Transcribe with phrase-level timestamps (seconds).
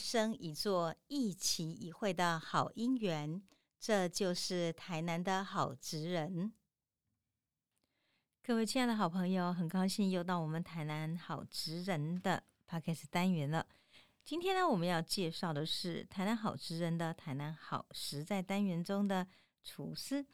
[0.00, 3.42] 生一座一期一会的好姻缘。
[3.78, 6.52] 这就是台南的好职人。
[8.42, 13.66] 各位亲爱的好朋友，很高兴又到我们台南好职人的 podcast 单元了。
[14.22, 19.26] 今天呢，我们要介绍的是台南好职人的台南好实在单元中的
[19.64, 20.26] 厨师。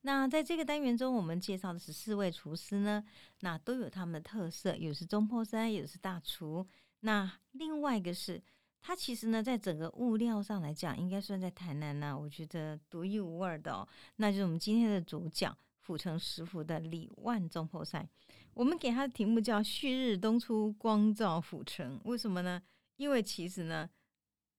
[0.00, 3.04] 那在这个单元中，我们介绍的是四位厨师呢，
[3.40, 6.66] 那都有他们的特色，有是中坡山，有是大厨。
[7.00, 8.42] 那另外一个是。
[8.86, 13.88] 它其实呢，在整个物料上来讲，应该算在台南呢，我觉得独一无二的哦。
[14.16, 18.06] 那就是我们今天的主角府城食府的李万中破赛。
[18.52, 21.98] 我们给他的题目叫“旭日东出，光照府城”。
[22.04, 22.62] 为什么呢？
[22.96, 23.88] 因为其实呢，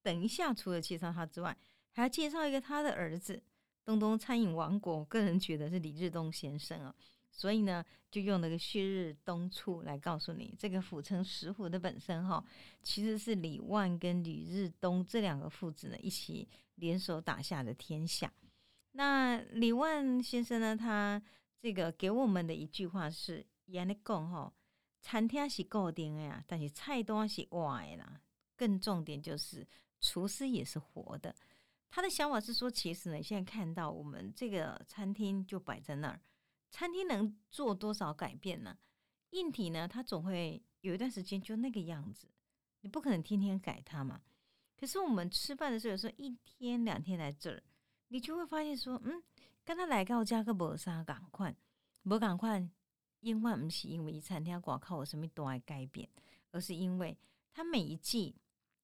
[0.02, 1.56] 等一下除了介绍他之外，
[1.92, 3.40] 还要介绍一个他的儿子——
[3.86, 5.06] 东东餐饮王国。
[5.06, 6.96] 个人觉得是李日东先生啊。
[7.38, 12.42] 所以呢，就用那个旭日东出来告诉你，这个府城石虎的本身哈，
[12.82, 18.32] 其实是李万跟李日东这两个父子呢一起联手打下的天下。
[18.94, 21.22] 那李万先生呢，他
[21.60, 24.54] 这个给我们的一句话是：言的讲哈，
[25.02, 28.22] 餐厅是固定的呀，但是菜单是活的啦。
[28.56, 29.68] 更重点就是
[30.00, 31.36] 厨师也是活的。
[31.90, 36.22] 他的想法是说，其实呢，现在看到我们这个餐厅就摆在那儿。
[36.76, 38.78] 餐厅能做多少改变呢？
[39.30, 42.28] 硬体呢，它总会有一段时间就那个样子，
[42.82, 44.22] 你不可能天天改它嘛。
[44.76, 47.64] 可是我们吃饭的时候，有时候一天两天来这儿，
[48.10, 49.24] 你就会发现说，嗯，
[49.64, 51.56] 跟他来到加个无啥赶快，
[52.04, 52.70] 无赶快，
[53.22, 56.10] 因为不是因为一餐厅广告有什么都爱改变，
[56.52, 57.18] 而是因为
[57.54, 58.36] 它每一季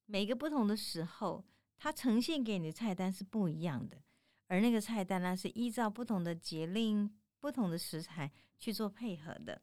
[0.06, 1.44] 每个不同的时候，
[1.76, 4.02] 它呈现给你的菜单是不一样的，
[4.46, 7.14] 而那个菜单呢，是依照不同的节令。
[7.42, 9.60] 不同的食材去做配合的，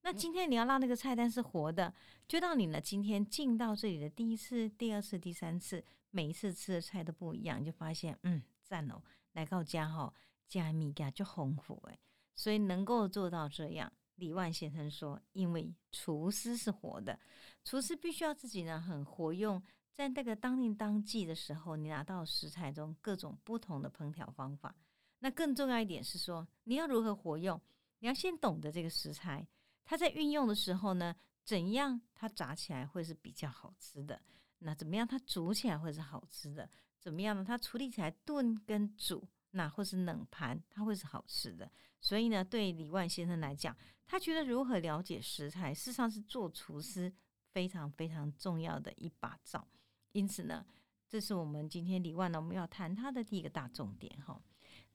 [0.00, 1.94] 那今天你要让那个菜单是活的，
[2.26, 9.02] 就到你呢今天进到这里的第一次、第二次、第三次，每一次吃的菜都不一样，就发现嗯赞哦，
[9.34, 10.10] 来到家哈
[10.48, 12.00] 加米加就丰富诶，
[12.34, 17.20] 所以能够做到这样，李万先生说，因为厨师是活的，
[17.62, 19.62] 厨师必须要自己呢很活用，
[19.92, 24.74] 在那个当令当季的时候，你拿到食材中各种不同的烹调方法。
[25.20, 27.60] 那更重要一点是说，你要如何活用？
[28.00, 29.46] 你要先懂得这个食材，
[29.84, 31.14] 它在运用的时候呢，
[31.44, 34.20] 怎样它炸起来会是比较好吃的？
[34.60, 36.68] 那怎么样它煮起来会是好吃的？
[37.00, 37.44] 怎么样呢？
[37.44, 41.70] 它处理起来炖跟煮，那或是冷盘，它会是好吃的。
[42.00, 47.12] 所以呢，对李万先生来讲，他觉得如何了解食材，事实上是做厨师
[47.52, 49.66] 非常非常重要的一把照。
[50.12, 50.64] 因此呢，
[51.08, 54.40] 这是我们今天李万呢，我们要谈他的第一个大重点哈。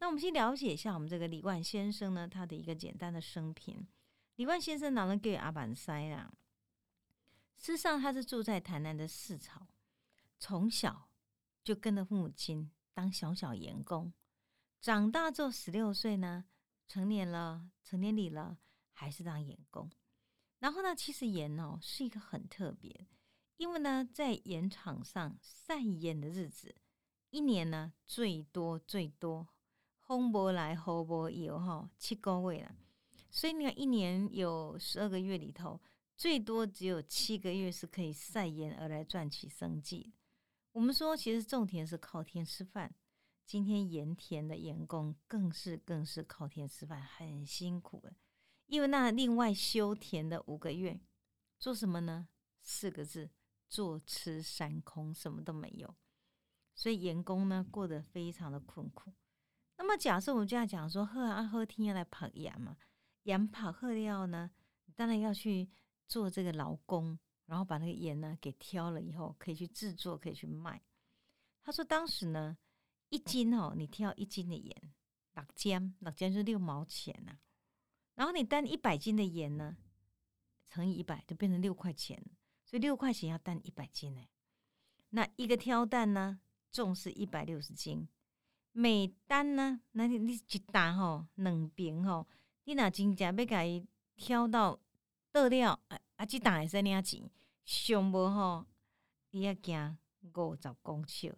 [0.04, 3.88] 那我们先了解一下我们这个李万先生呢，他的一个简单的生平。
[4.36, 6.30] 李万先生哪能给阿板塞啊？
[7.56, 9.66] 事实上，他是住在台南的市草，
[10.38, 11.08] 从小
[11.64, 14.12] 就跟着父母亲当小小员工，
[14.82, 16.44] 长大之后十六岁呢，
[16.86, 18.58] 成年了，成年礼了，
[18.92, 19.90] 还是当员工。
[20.60, 23.08] 然后呢，其实盐哦是一个很特别，
[23.56, 26.76] 因为呢，在盐场上晒盐的日子，
[27.30, 29.48] 一年呢最多最多。
[30.06, 32.76] 风波来，风波有哈，七个月了，
[33.32, 35.80] 所以你看，一年有十二个月里头，
[36.18, 40.14] 最多只有七个月是可以晒盐而来赚取生计。
[40.74, 42.94] 我们说，其实种田是靠天吃饭，
[43.46, 48.14] 今天盐田的员工更是更是靠天吃饭，很辛苦的。
[48.66, 51.00] 因为那另外休田的五个月
[51.58, 52.28] 做什么呢？
[52.62, 53.30] 四个字：
[53.70, 55.96] 坐吃山空，什么都没有。
[56.76, 59.14] 所以员工呢，过得非常的困苦。
[59.76, 62.78] 那么假设我们这样讲说，喝啊喝天要来跑盐嘛，
[63.24, 64.52] 盐跑喝掉呢，
[64.96, 65.70] 当然要去
[66.08, 67.18] 做这个劳工，
[67.48, 70.82] 然后把那个盐呢给挑了以后，可以去制作，可以去卖。
[71.62, 72.58] 他说当时呢，
[73.10, 74.94] 一斤哦，你挑一斤的盐，
[75.34, 77.38] 六尖，六尖是六毛钱呐。
[78.16, 79.76] 然后你担一百斤的盐呢，
[80.66, 82.24] 乘以一百就变成六块钱，
[82.64, 84.22] 所以六块钱要担一百斤呢。
[85.10, 86.40] 那一个挑担呢，
[86.72, 88.08] 重是一百六十斤。
[88.76, 92.28] 每单呢，那你你一单吼，两瓶吼，
[92.64, 94.80] 你若真正要甲伊挑到
[95.32, 97.30] 倒了，啊啊，一单会使领钱，
[97.64, 98.66] 上无吼，
[99.30, 101.38] 伊要行五十公尺。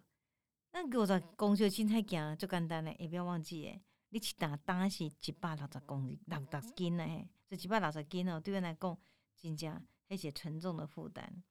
[0.72, 8.98] 那五十公尺凊彩行足简单嘞，也不要忘记诶，你一担担是一百六十公六十斤嘞，这一百六十斤哦，对人来讲，
[9.36, 11.42] 真正迄是沉重的负担。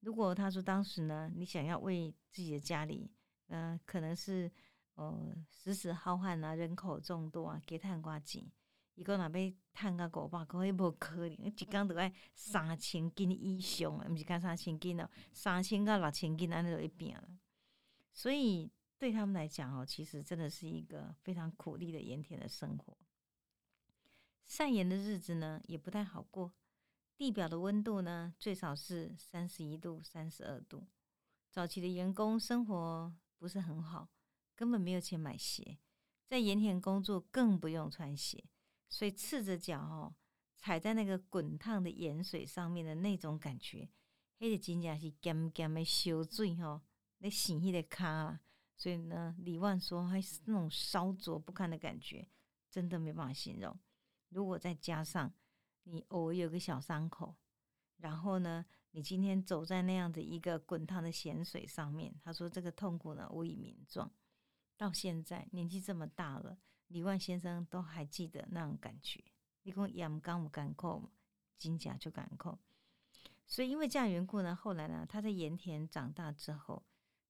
[0.00, 3.10] 如果他说当时呢，你想要为自己的家里，
[3.46, 4.52] 呃，可能是。
[4.96, 8.50] 哦，时时浩瀚啊，人口众多啊，给他很挂紧。
[8.94, 17.28] 伊讲若要趁到五百块，伊无可能，一工着爱三千斤以上，毋是讲三千斤哦，三千到六千斤安尼就一拼了。
[18.12, 22.96] 所以对他们来讲哦，其实真的是一个非常苦力的盐田的生活。
[24.46, 26.52] 晒盐的日子呢，也不太好过。
[27.18, 30.86] 地表的温度呢，最少是三十一度、三十二度。
[31.50, 34.08] 早期的员工生活不是很好，
[34.56, 35.78] 根本没有钱买鞋，
[36.26, 38.42] 在盐田工作更不用穿鞋，
[38.88, 40.16] 所以赤着脚哦，
[40.56, 43.90] 踩在那个滚烫的盐水上面的那种感觉，
[44.38, 46.82] 迄个真正是咸咸的烧水哦，
[47.18, 48.40] 那洗迄个卡。
[48.78, 52.28] 所以呢，李万说还是那种烧灼不堪的感觉，
[52.70, 53.74] 真的没办法形容。
[54.28, 55.32] 如果再加上
[55.84, 57.34] 你偶尔有个小伤口，
[57.96, 64.12] 然后呢，你今天走在那样的一个滚烫的咸水上面，他说这个痛苦呢无以名状。
[64.76, 66.58] 到现在年纪这么大了，
[66.88, 69.24] 李万先生都还记得那种感觉。
[69.62, 71.10] 你讲阳刚不敢扣，
[71.58, 72.58] 金甲就敢扣。
[73.46, 76.84] 所以因为这样缘故呢，后来呢，他在盐田长大之后，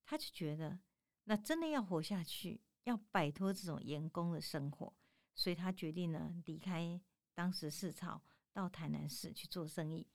[0.04, 0.78] 他就觉得
[1.24, 4.92] 那真的要活下去，要摆脱这种盐工的生活。
[5.34, 6.98] 所以他决定呢，离开
[7.34, 8.22] 当时市草，
[8.52, 10.06] 到台南市去做生意。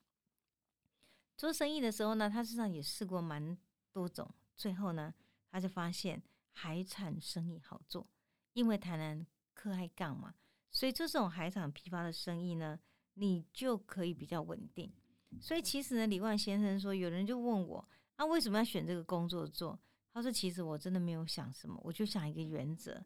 [1.38, 3.58] 做生意的时候呢，他身上也试过蛮
[3.92, 5.14] 多种，最后呢，
[5.50, 6.22] 他就发现
[6.52, 8.08] 海产生意好做，
[8.54, 10.36] 因为台南客爱港嘛，
[10.70, 12.80] 所以这种海产批发的生意呢，
[13.16, 14.94] 你就可以比较稳定。
[15.40, 17.88] 所以其实呢，李万先生说，有人就问我，
[18.18, 19.80] 啊，为什么要选这个工作做？
[20.14, 23.02] 他说，其实我真的没有想什么，我就想一个原则。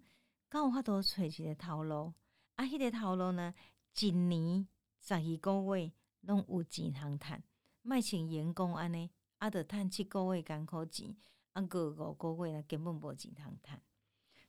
[0.50, 2.14] 刚有法度找一个套路，
[2.56, 3.54] 啊，迄个套路呢，
[4.00, 4.68] 一年
[5.00, 7.44] 十二个月拢有钱通赚，
[7.84, 11.16] 卖请员工安尼，啊，得趁七个月艰苦钱，
[11.56, 13.82] 啊，个五个月呢根本无钱通趁。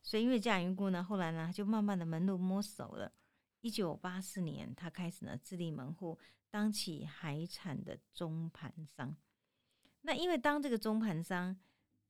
[0.02, 3.10] 所以因为这样缘故呢，后来呢，就慢慢的门路摸熟了。
[3.62, 6.18] 一九八四年，他开始呢自立门户，
[6.50, 9.16] 当起海产的中盘商。
[10.02, 11.56] 那因为当这个中盘商，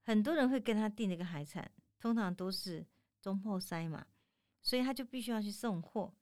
[0.02, 2.84] 很多人会跟他订这个海产，通常都是。
[3.22, 4.06] 中破塞嘛，
[4.62, 6.14] 所以他就必须要去送货。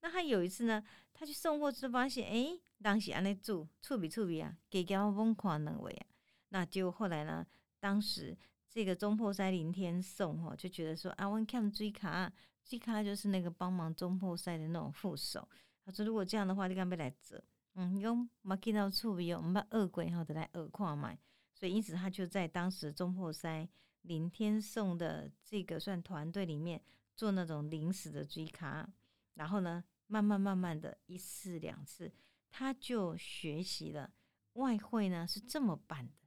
[0.00, 0.82] 那他有一次呢，
[1.12, 6.06] 他去送货之发现，哎，当时安尼做，触比触比啊，给交疯狂能为啊。
[6.48, 7.46] 那就后来呢，
[7.78, 8.36] 当时
[8.68, 12.32] 这个中破塞林天送哈，就觉得说啊，我看追卡，
[12.64, 15.48] 追卡就是那个帮忙中破塞的那种副手。
[15.84, 17.42] 他说如果这样的话，你干不来折？
[17.74, 21.18] 嗯，用马见到触笔哦，我们把二鬼后的来二矿买。
[21.52, 23.68] 所以因此他就在当时中破塞。
[24.02, 26.80] 林天颂的这个算团队里面
[27.16, 28.88] 做那种临时的追卡，
[29.34, 32.12] 然后呢，慢慢慢慢的一次两次，
[32.48, 34.12] 他就学习了
[34.52, 36.25] 外汇呢是这么办的。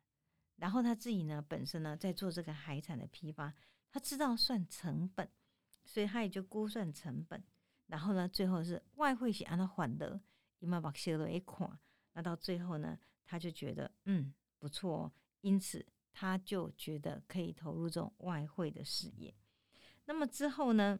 [0.59, 3.53] 然后他自己呢本身呢在做这个海产的批发，
[3.89, 5.29] 他知道算成本，
[5.83, 7.43] 所以他也就估算成本。
[7.87, 10.21] 然后呢，最后是外汇是按照还的，
[10.59, 11.79] 伊嘛把写了一款，
[12.13, 15.11] 那到最后呢，他就觉得嗯不错，
[15.41, 15.85] 因此。
[16.11, 19.33] 他就觉得可以投入这种外汇的事业。
[20.05, 20.99] 那么之后呢，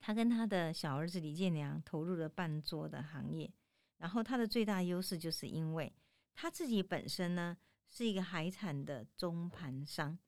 [0.00, 3.52] 他跟他的小儿子李建良投入了半桌的行业。
[3.98, 5.94] 然后他的最大优势就是因为
[6.34, 7.56] 他自己本身呢
[7.88, 10.18] 是一个海产的中盘商。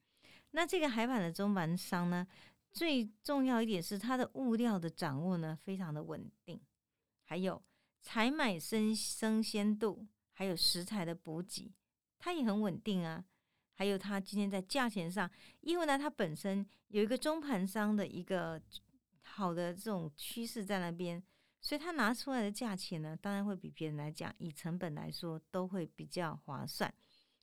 [0.50, 2.26] 那这个海产的中盘商呢，
[2.72, 6.60] 最重要一点是它的物料的掌握呢非常的稳定，
[7.24, 7.62] 还有
[8.00, 11.72] 采买生生鲜度，还有食材的补给，
[12.18, 13.24] 它也很稳定啊。
[13.74, 18.60] 还有它今天在价钱上，因为呢，它本身有一个中盘商的一个
[19.22, 21.22] 好的这种趋势在那边，
[21.60, 26.92] 所以他拿出来的价钱呢，当然会比别人来讲，以成本来说都会比较划算。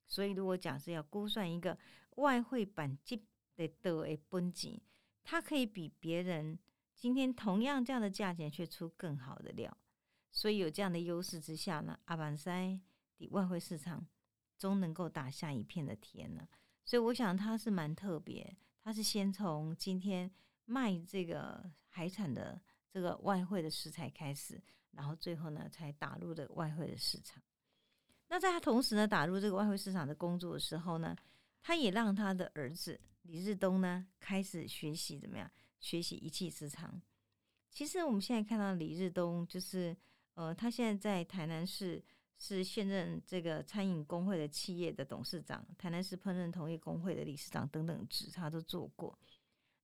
[0.07, 1.77] 所以如果讲是要估算一个
[2.15, 3.23] 外汇板金
[3.55, 4.81] 的的诶本金，
[5.23, 6.57] 它可以比别人
[6.95, 9.77] 今天同样这样的价钱却出更好的料。
[10.31, 12.79] 所以有这样的优势之下呢，阿板塞
[13.17, 14.07] 的外汇市场。
[14.59, 16.47] 终能够打下一片的天呢，
[16.83, 20.31] 所以我想他是蛮特别，他是先从今天
[20.65, 22.59] 卖这个海产的
[22.89, 24.59] 这个外汇的食材开始，
[24.93, 27.39] 然后最后呢才打入的外汇的市场。
[28.29, 31.15] 那在他同时呢打入这个外汇市场的工作的时候呢，
[31.61, 37.01] 他也让他的儿子李日东呢开始学习怎么样学习一技之长。
[37.69, 39.95] 其实我们现在看到李日东，就是
[40.33, 42.03] 呃，他现在在台南市。
[42.39, 49.17] 是现任这个餐饮工会的企业的董事长，台南市烹饪同业工会的理事长等等职，他都做过。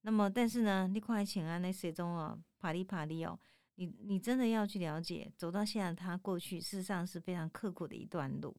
[0.01, 3.39] 那么，但是呢，你快请啊，那些中啊，爬里爬里哦，
[3.75, 8.55] 你你真的要去了解，走到现在，他过去事实上是非常刻苦的一段路。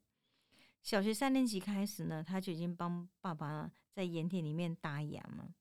[0.82, 5.54] 小学三年级开始呢，他就已经帮爸爸在盐田里面打盐嘛。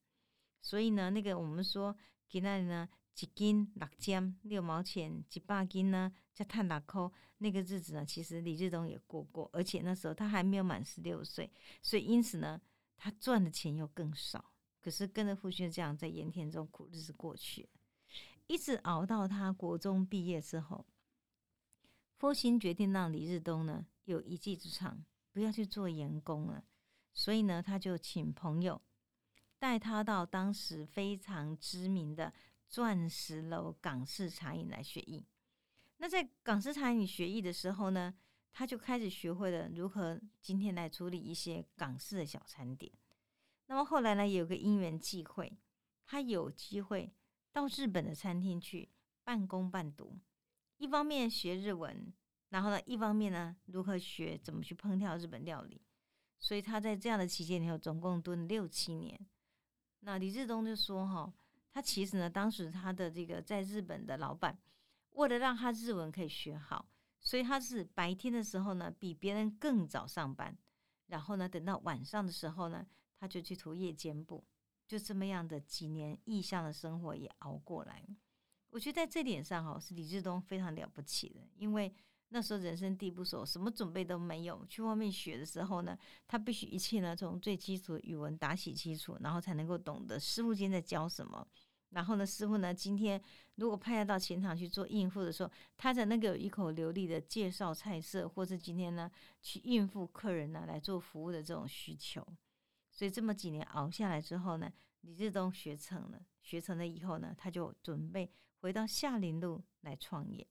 [0.60, 1.96] 所以呢，那个我们说
[2.28, 2.88] 给那里呢，
[3.20, 7.10] 一斤六尖六毛钱，一百斤呢才赚六块。
[7.38, 11.50] 那个日子呢，其实李志东也过过，而且那时候他还没有满十六岁，
[11.82, 12.60] 所以因此呢，
[12.96, 14.52] 他赚的钱又更少。
[14.80, 17.68] 可是跟着父亲这样在盐田中苦日子过去，
[18.46, 20.86] 一直熬到他国中毕业之后，
[22.16, 26.64] 父亲决定让李日东呢有一技之长，不要去做员工了。
[27.12, 28.82] 所以呢，他就请朋友
[29.58, 32.32] 带他到当时非常知名的
[32.68, 35.24] 钻石楼港式茶饮来学艺。
[35.98, 38.12] 那在港式茶饮学艺的时候呢，
[38.52, 42.92] 他就开始学会了如何今天来处理一些港式的小餐点。
[43.66, 45.56] 那么后来呢，有个因缘际会，
[46.04, 47.14] 他有机会
[47.54, 48.90] 到日本的餐厅去
[49.22, 50.18] 半工半读，
[50.78, 52.12] 一方面学日文，
[52.48, 55.80] 然后呢，一方面呢，如何学怎么去烹调日本料理。
[56.40, 59.24] 所以他在这样的期间里头，总共蹲六七年。
[60.00, 61.32] 那李志东就说：“哈，
[61.70, 64.58] 他其实呢，当时他的这个在日本的老板，
[65.10, 70.58] 为了让他日文可以学好，所以他是白天的时候呢，比别人更早上班，
[71.06, 72.84] 然后呢，等到晚上的时候呢，
[73.16, 74.44] 他就去涂夜间部，
[74.98, 78.04] 就这么样的几年异乡的生活也熬过来。
[78.70, 81.92] 我觉得在这点上，哈，是李志东非常了不起的，因为。”
[82.30, 84.66] 那时候人生地不熟，什么准备都没有。
[84.66, 85.96] 去外面学的时候呢，
[86.26, 91.46] 他必须一切呢从最基础的语文打起基础，然后才能够懂得师傅今天在教什么。
[91.90, 93.22] 然后呢，师傅呢今天
[93.54, 99.08] 如果派他到前场去做应付的时候，他才能够有一口流利的介绍菜色，或是今天呢
[99.40, 102.26] 去应付客人呢来做服务的这种需求。
[102.94, 110.46] 所以这么几年熬下来之后呢，李志东学成了，学成了以后呢，他就准备回到夏林路来创业。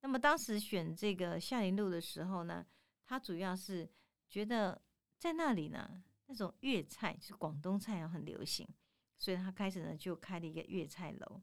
[0.00, 2.66] 那么当时选这个夏林路的时候呢，
[3.04, 3.88] 他主要是
[4.28, 4.82] 觉得
[5.18, 8.68] 在那里呢，那种粤菜是广东菜啊很流行，
[9.16, 11.40] 所以他开始呢就开了一个粤菜楼。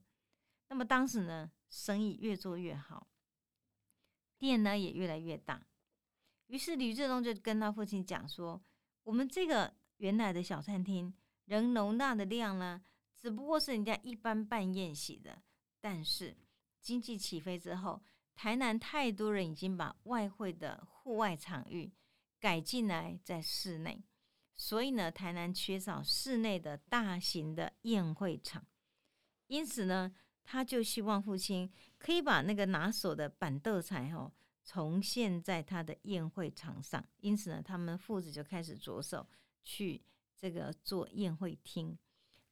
[0.68, 3.08] 那么当时呢，生意越做越好，
[4.36, 5.66] 店呢也越来越大。
[6.48, 8.62] 于是吕志东就跟他父亲讲说
[9.02, 11.12] ：“我们这个原来的小餐厅，
[11.44, 12.82] 仍容纳的量呢，
[13.14, 15.42] 只不过是人家一般办宴席的，
[15.80, 16.36] 但是
[16.80, 18.02] 经济起飞之后。”
[18.36, 21.90] 台南太多人已经把外汇的户外场域
[22.38, 24.04] 改进来在室内，
[24.58, 28.62] 所以呢，台南缺少室内的大型的宴会场。
[29.46, 34.30] 因此呢，他就希望父亲可以把那个拿手的板凳菜哦
[34.62, 37.02] 重现在他的宴会场上。
[37.20, 39.26] 因此呢，他们父子就开始着手
[39.66, 40.00] 去
[40.34, 41.98] 这个做宴会厅。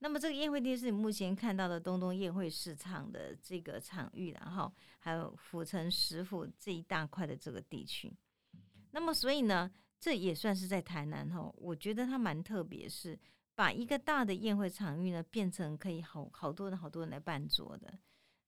[0.01, 8.13] 那么这个宴会厅是你目前看到的东东宴会市场的这个场域，然后还有府城石府这一大块的这个地区。
[8.91, 13.19] 那么所以呢，这也算是在台南哈，我觉得它蛮特别，是
[13.55, 17.99] 把一个大的宴会场域呢变成可以好好多人好多人来办桌的。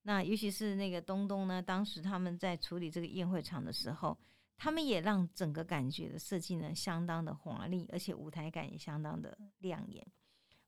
[0.03, 4.17] 那尤其是那个东东呢，当时他们在处理这个宴会场的时候，
[4.57, 10.05] 他们也让整个感觉的设计呢相当的华丽，而且舞台感也相当的亮眼。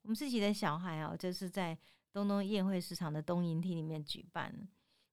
[0.04, 1.78] 我们自己的小孩啊，就是在
[2.14, 4.54] 东东宴会市场的东营厅里面举办。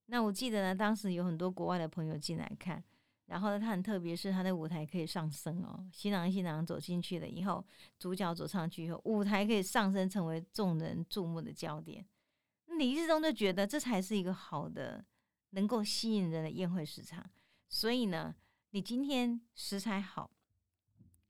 [0.06, 2.82] 那我记得呢，当时有很多国外的朋友进来看，
[3.26, 5.84] 然后呢，他很特别，是他的舞台可以上升哦。
[5.92, 7.64] 新郎新娘走进去了以后，
[7.98, 12.06] 主角走上去以后，舞台可以上升，成为众人注目的焦点。
[12.78, 15.04] 李志忠就觉得这才是一个好的，
[15.50, 17.28] 能够吸引人的宴会市场。
[17.68, 18.32] 所以呢，
[18.76, 20.30] 你今天食材好，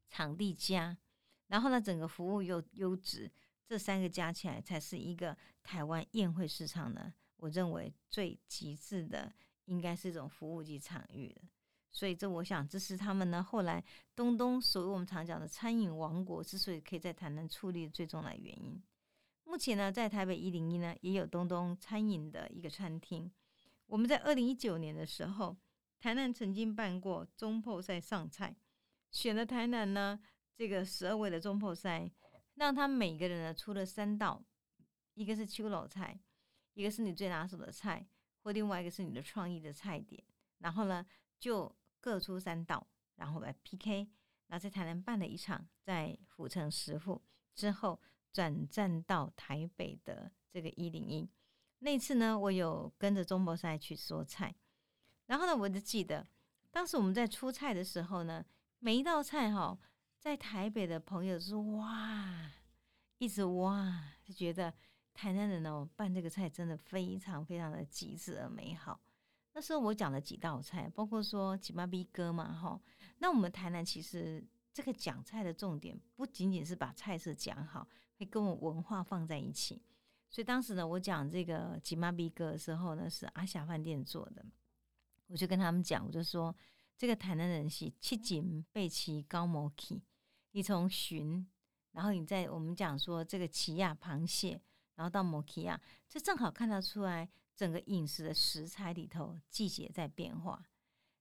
[0.08, 0.98] 场地佳，
[1.46, 3.30] 然后呢，整个服务又优质。
[3.64, 7.14] 这三个加起来才是一个台湾宴会市场呢。
[7.36, 9.32] 我认为最极致的
[9.66, 11.42] 应该是一种服务级场域的，
[11.92, 13.80] 所以这我想这是他们呢后来
[14.16, 18.82] 东东所谓我们常讲的餐饮王国之所以可以在台南矗立最重要原因。
[19.44, 23.30] 目前呢，在台北一零一呢也有东东餐饮的一个餐厅。
[23.86, 25.56] 我们在二零一九年的时候，
[25.98, 28.56] 台南曾经办过中破赛上菜，
[29.10, 30.20] 选了台南呢
[30.54, 32.10] 这个十二位的中破赛。
[32.54, 34.42] 让他每个人呢出了三道，
[35.12, 36.18] 一个是秋老菜，
[36.72, 38.08] 一个是你最拿手的菜，
[38.42, 40.24] 或另外一个是你的创意的菜点。
[40.60, 41.04] 然后呢，
[41.38, 44.08] 就各出三道，然后来 PK。
[44.46, 47.22] 然后在台南办了一场，在府城食府
[47.54, 48.00] 之后
[48.32, 51.28] 转战到台北的这个一零一。
[51.80, 54.54] 那次呢，我有跟着中博赛去说菜。
[55.26, 56.26] 然后呢，我就记得
[56.70, 58.44] 当时我们在出菜的时候呢，
[58.78, 59.78] 每一道菜哈。
[60.18, 62.50] 在台北的朋友说：“哇，
[63.18, 64.74] 一直哇，就觉得
[65.14, 68.98] 台南人哦办这个菜真的非常非常的极致而美好。”
[69.54, 72.80] 那时候我讲了几道菜，包括说几妈逼哥嘛，哈。
[73.18, 77.86] 那我们台南其实这个讲菜的重点不仅仅是把菜色讲好，
[78.18, 79.80] 会跟我文化放在一起。
[80.28, 84.44] 所以当时呢，我讲这个吉妈逼哥的时候呢，是阿霞饭店做的，
[85.28, 86.54] 我就跟他们讲，我就说
[86.96, 90.02] 这个台南人是七锦贝奇高摩奇，
[90.52, 91.44] 你从鲟，
[91.92, 94.60] 然后你在我们讲说这个奇亚螃蟹，
[94.94, 100.62] 然后到摩奇亚，这正好看得出来整个饮食的食材里头季节在变化。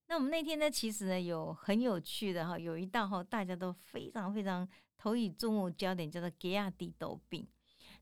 [0.08, 7.48] 那我们那天呢，其实呢有很有趣的哈，有一道哈大家都非常非常投以注目焦点，叫做吉亚地豆饼。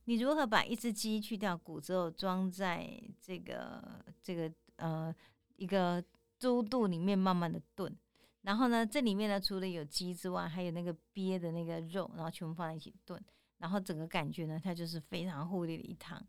[0.03, 5.15] 你如何把一只鸡去掉骨之后，装在这个这个呃
[5.55, 6.03] 一个
[6.39, 7.95] 猪肚里面慢慢的炖，
[8.41, 13.22] 然后呢，这里面呢除了有鸡之外，还有那个鳖的那个肉，然后全部放在一起炖，
[13.57, 16.22] 然后整个感觉呢，它就是非常护理的一汤。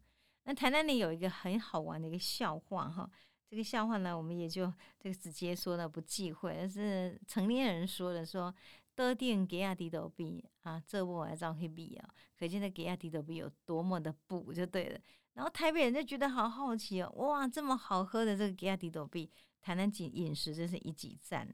[0.44, 3.10] 那台南里有一个很好玩的一个笑话哈。
[3.48, 6.56] 这个笑话呢，我们也就这个直接说了，不忌讳。
[6.58, 8.52] 而是成年人说的，说
[8.96, 15.00] 多点给亚迪斗币啊，这我来照黑币啊，可见的给亚迪斗币有多么的补就对了。
[15.34, 21.48] 然后台北人就觉得好好奇哦，哇，这么好喝的这个给亚迪斗币，台南饮饮食真是一级赞。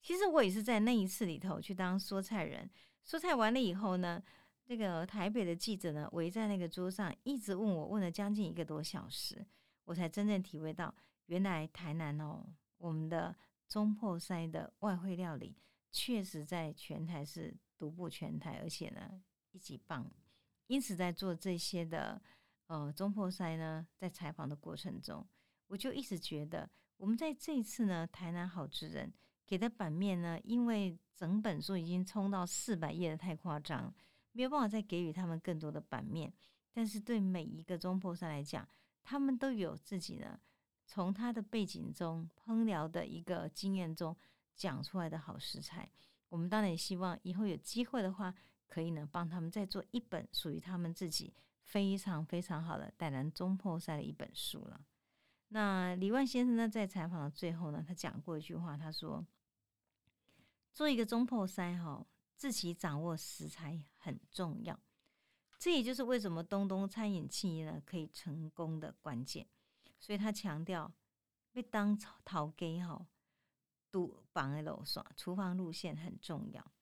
[0.00, 2.68] 其实我也是在那一次里头去当说菜人，
[3.04, 4.22] 说菜完了以后呢，
[4.64, 9.46] 这个台北的记者呢围在那个桌上，一直问我，问了将近一个多小时，
[9.84, 10.94] 我才真正体会到。
[11.26, 12.44] 原来台南哦，
[12.78, 13.34] 我们的
[13.68, 15.56] 中破塞的外汇料理
[15.92, 20.10] 确实在全台是独步全台，而且呢一级棒。
[20.66, 22.20] 因此，在做这些的
[22.72, 25.22] 呃中破塞呢，在采访的过程中，
[25.66, 29.12] 我就一直觉得，我们在这一次呢，台南好之人
[29.46, 33.94] 给的版面呢，因为整本书已经冲到四百页的太夸张，
[34.32, 36.32] 没有办法再给予他们更多的版面。
[36.72, 38.66] 但是对每一个中破塞来讲，
[39.02, 40.40] 他们都有自己呢。
[40.86, 44.16] 从他的背景中、烹调的一个经验中
[44.56, 45.90] 讲出来的好食材，
[46.30, 48.34] 我们当然也希望以后有机会的话，
[48.66, 54.84] 可以呢帮他们再做一本属于他们自己非常非常好的带来中破塞的一本书了。
[55.48, 59.26] 那李万先生呢，在采访的最后呢，他讲过一句话，他说
[60.72, 64.78] ：“做一个中破塞哈，自己掌握食材很重要。
[65.58, 69.46] 这也就是为什么东东餐饮企业呢可以成功的关键。”
[70.00, 70.92] 所以他强调，
[71.52, 73.06] 要当陶给哈，
[73.90, 76.72] 都绑在楼上，厨房路线很重要。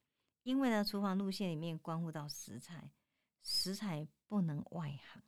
[0.44, 2.90] 因为呢，厨房路线里面关乎到食材，
[3.42, 5.22] 食材不能外行。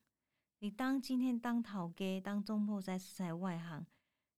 [0.58, 3.86] 你当今天当陶给，当中破在食材外行，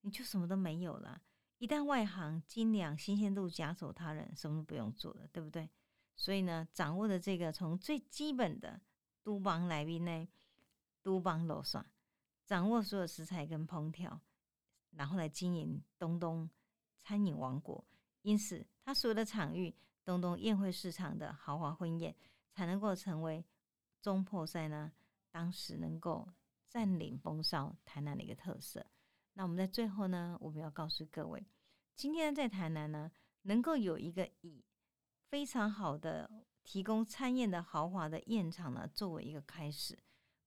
[0.00, 1.20] 你就什么都没有了。
[1.58, 5.70] 一旦外行，斤两、新鲜度假手他人，什么都不用做了，对不对？
[6.16, 8.80] 所以呢，掌握的这个从最基本的
[9.22, 10.28] 都帮来宾呢，
[11.02, 11.84] 都帮楼上。
[12.46, 14.20] 掌握所有食材跟烹调，
[14.90, 16.48] 然后来经营东东
[16.98, 17.84] 餐饮王国。
[18.22, 22.14] 因此，他所有的场域，东东宴会市场的豪华婚宴，
[22.50, 23.44] 才能够成为
[24.04, 24.92] 中破赛呢。
[25.30, 26.28] 当时能够
[26.68, 28.84] 占领风骚台南的一个特色。
[29.32, 31.44] 那我们在最后呢，我们要告诉各位，
[31.96, 33.10] 今天在台南呢，
[33.42, 34.62] 能够有一个以
[35.28, 36.30] 非常好的
[36.62, 39.98] 提供餐宴的豪华的宴场呢，作为一个开始，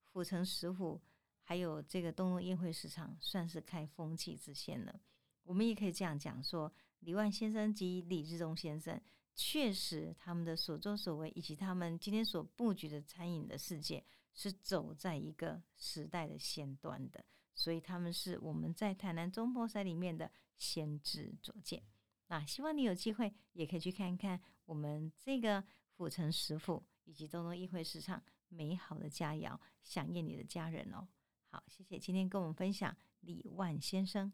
[0.05, 1.01] 府城食府。
[1.41, 4.99] 还有这个东东宴会市场算是开风气之先了。
[5.43, 9.01] 我们也可以这样讲说，李万先生及李志忠先生
[9.39, 17.23] 确实他们的所作所为，以及他们今天所布局的餐饮的世界，是走在一个时代的先端的。
[17.53, 21.83] 所以他们是我们在台南中坡赛里面的先知左见。
[22.27, 31.07] 那希望你有机会也可以去看看我们这个府城食府以及东东议会市场美好的佳肴，想念你的家人哦。
[31.49, 34.33] 好，谢谢今天跟我们分享李万先生。